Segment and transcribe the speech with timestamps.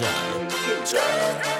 [0.00, 1.59] DJ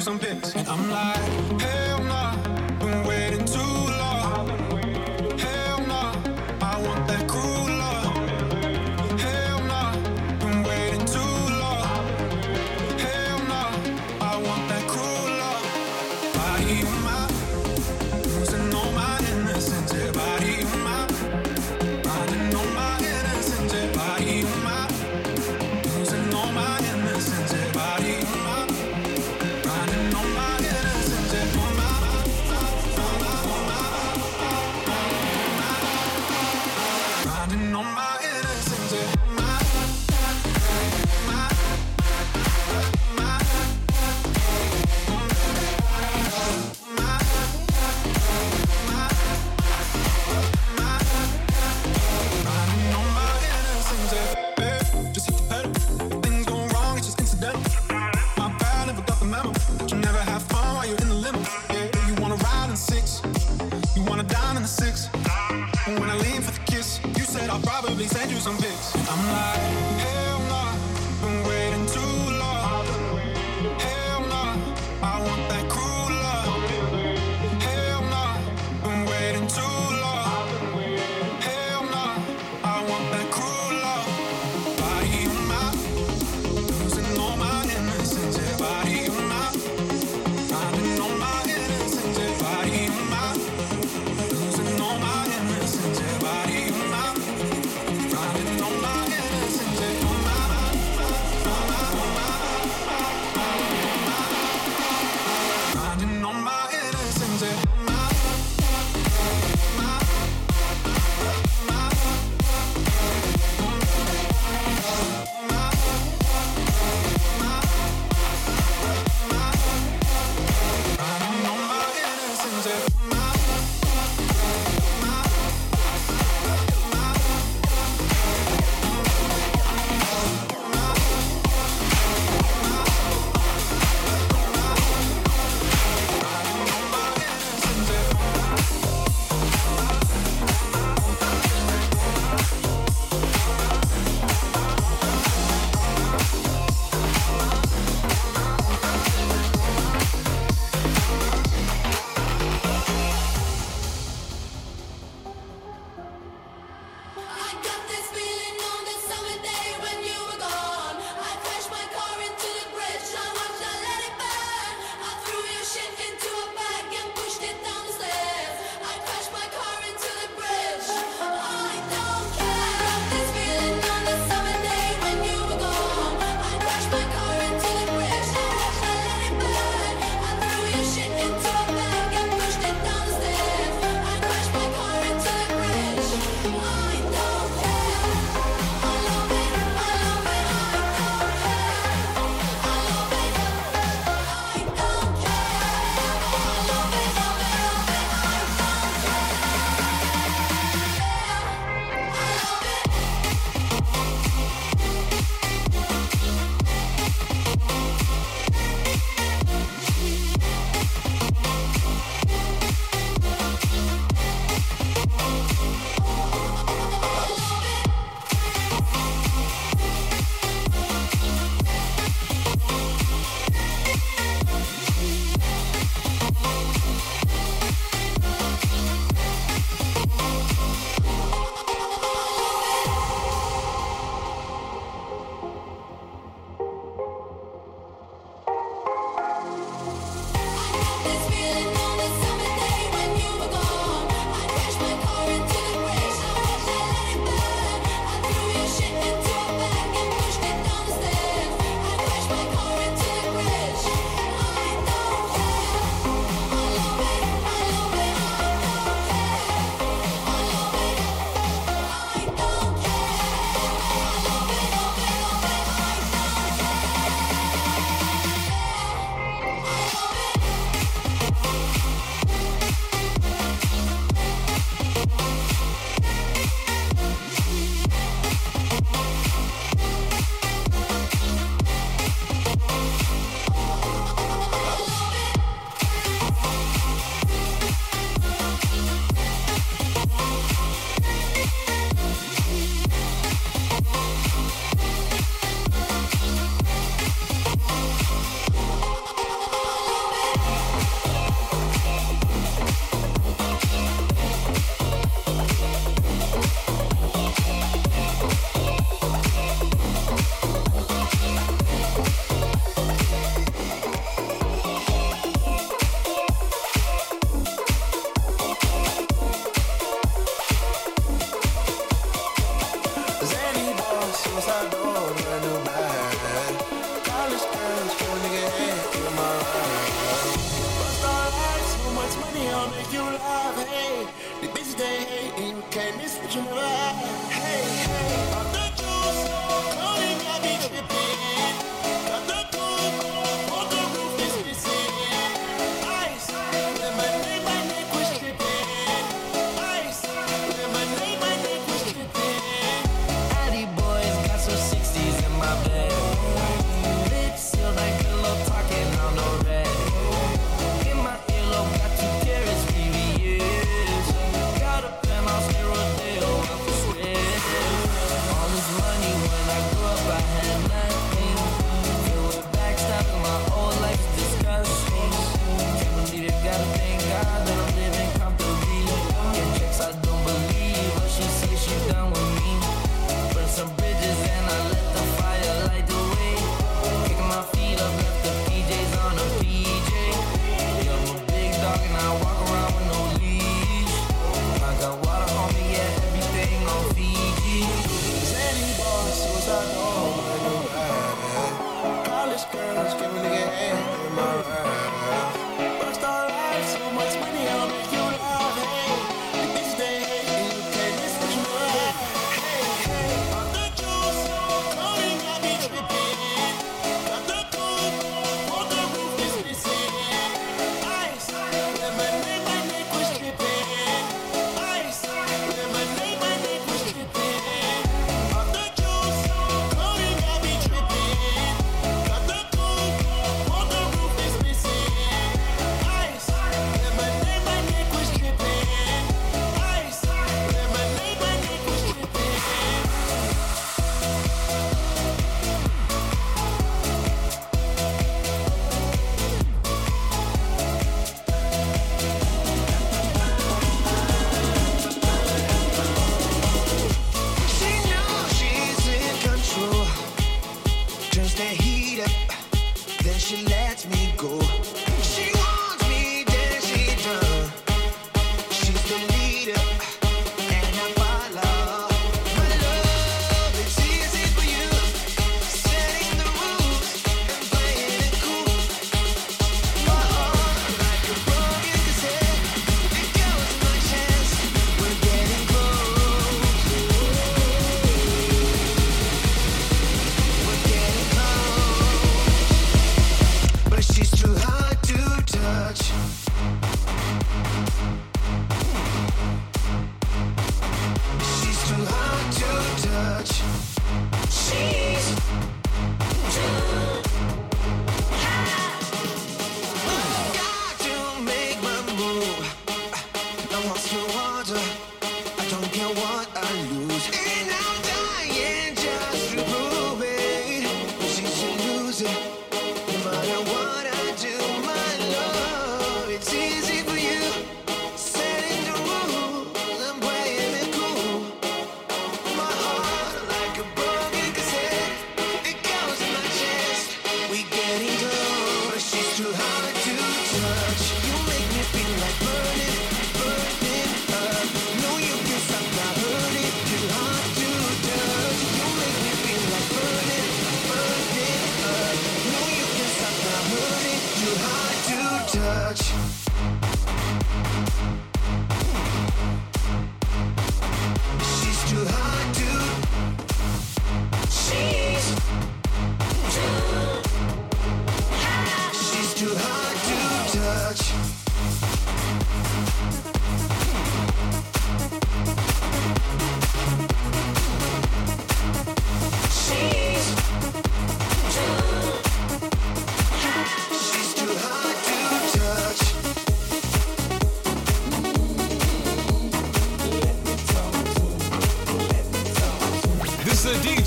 [0.00, 0.27] something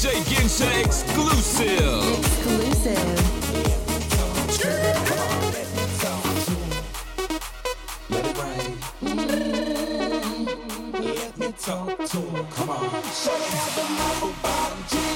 [0.01, 2.17] DJ Gensha exclusive.
[2.17, 3.21] Exclusive.
[11.59, 13.03] Talk to him, come on.
[13.13, 15.10] Show me how the marble bottom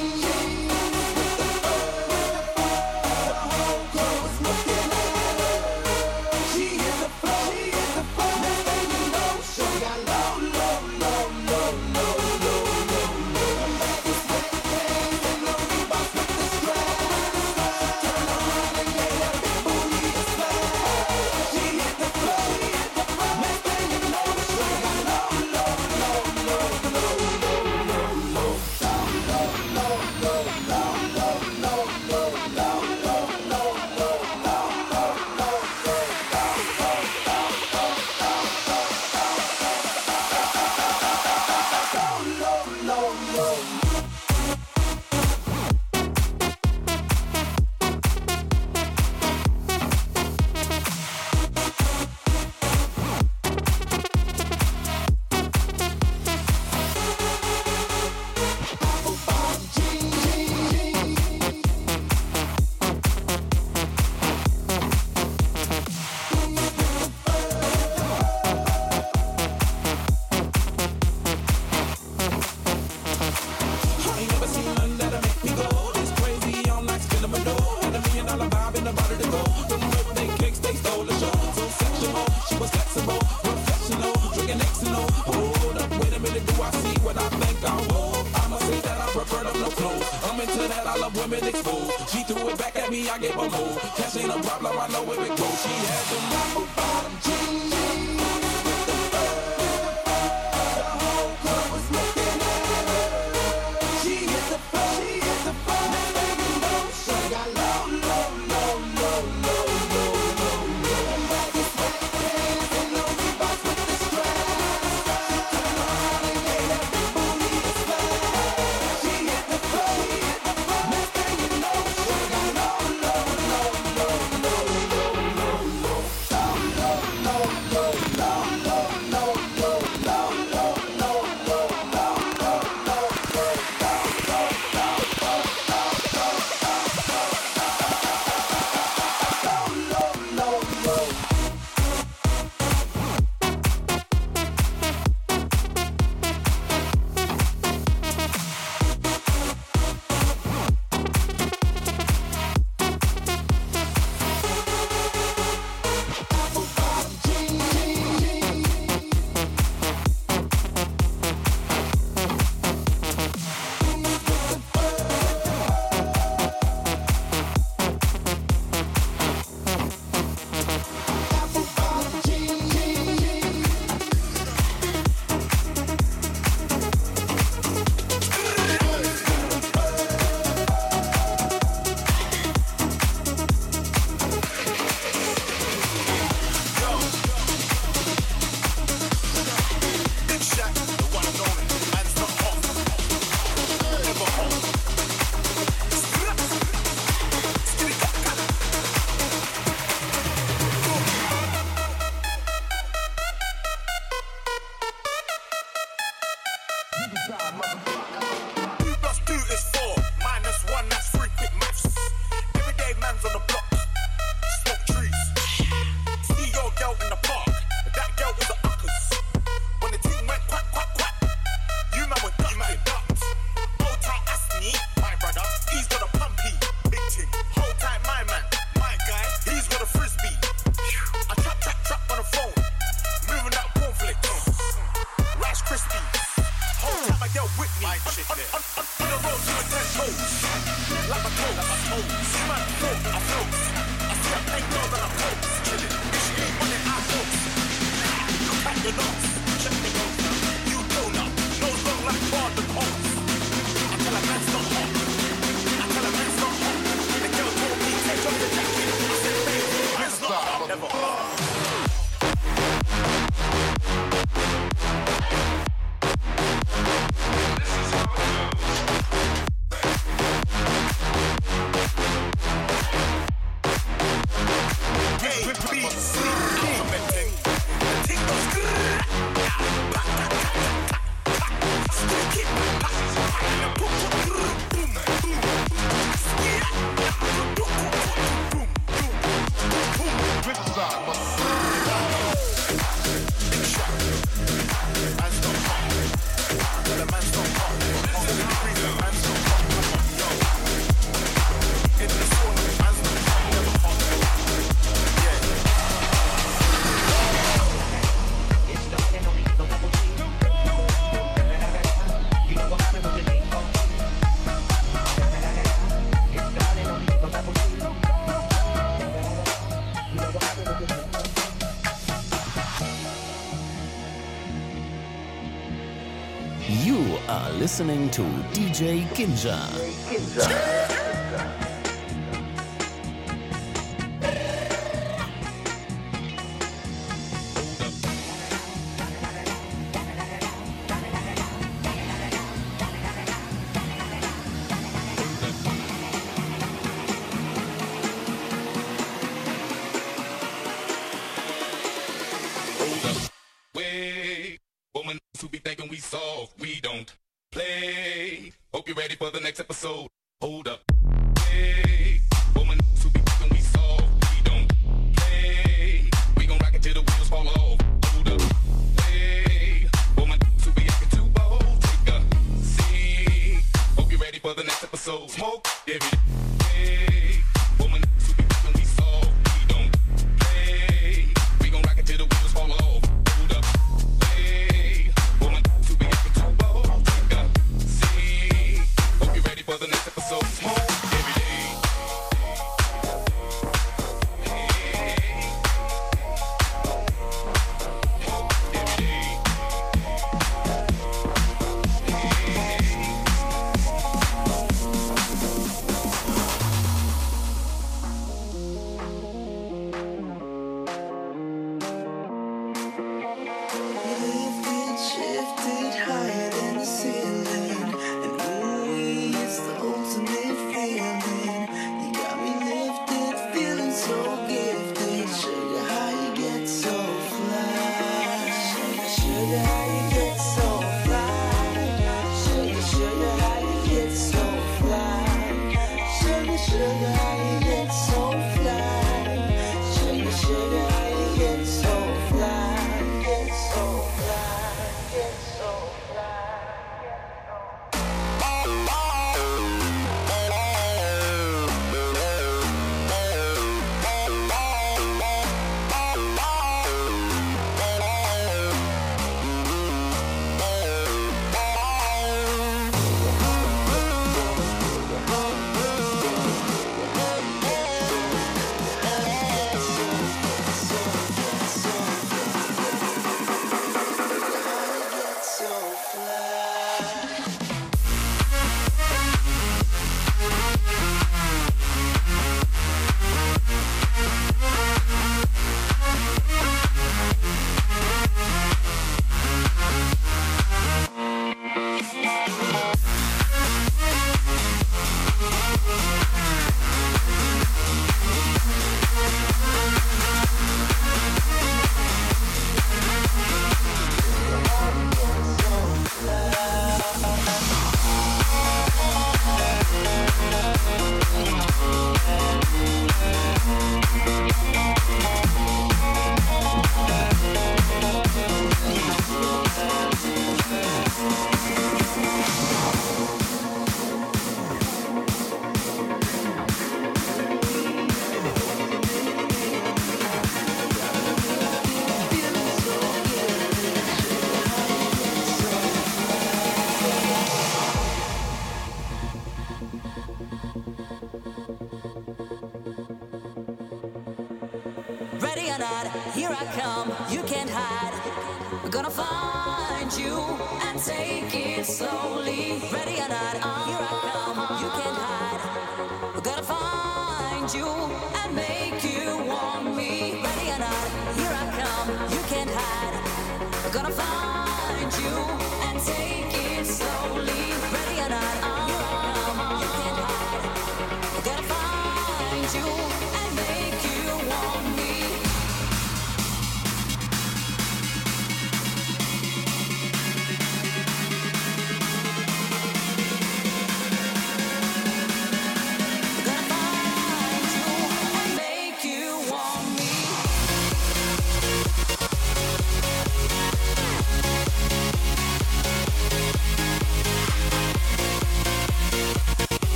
[327.77, 328.21] listening to
[328.53, 329.59] DJ Kinja.
[330.07, 331.04] Kinja.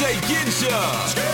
[0.00, 1.29] we're beautiful now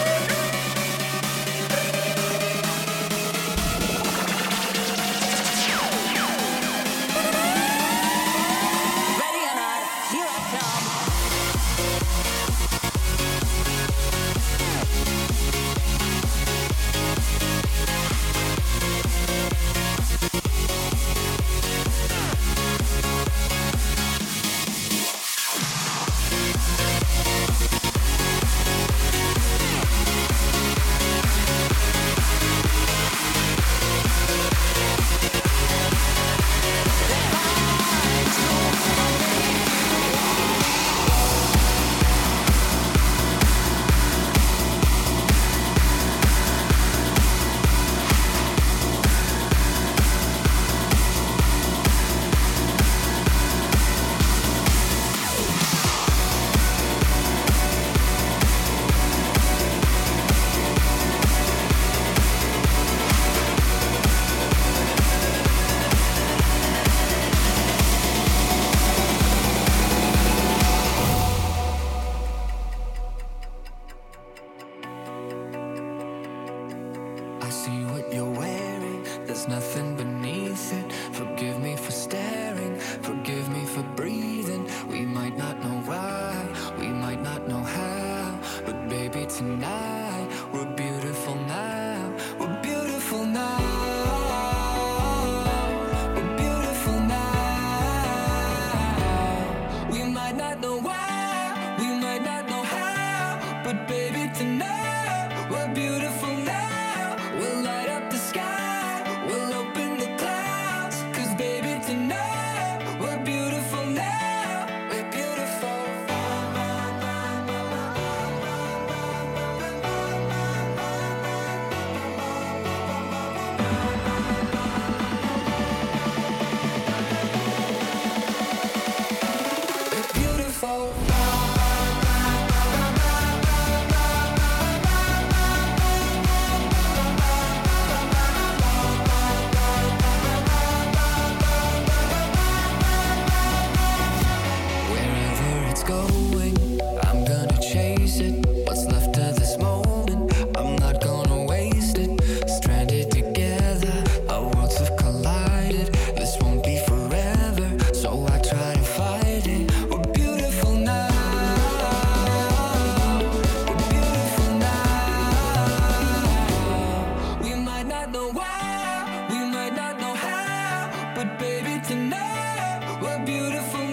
[171.87, 173.86] Tonight, know we're beautiful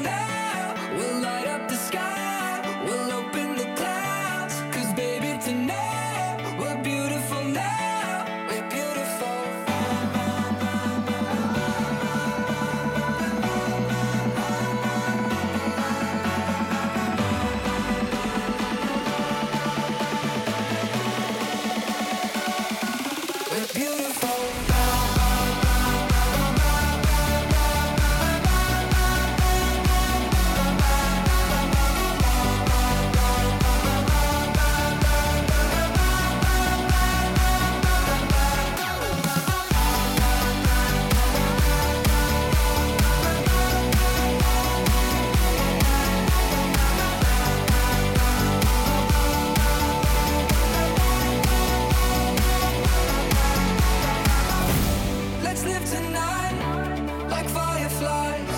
[55.85, 58.52] tonight like fireflies.